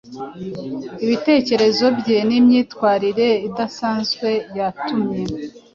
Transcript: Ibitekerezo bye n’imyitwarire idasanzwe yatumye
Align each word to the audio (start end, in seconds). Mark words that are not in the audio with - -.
Ibitekerezo 1.03 1.85
bye 1.99 2.17
n’imyitwarire 2.27 3.29
idasanzwe 3.47 4.29
yatumye 4.57 5.21